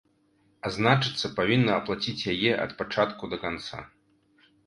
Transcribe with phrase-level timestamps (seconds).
[0.67, 3.77] А значыцца, павінна аплаціць яе ад пачатку да канца.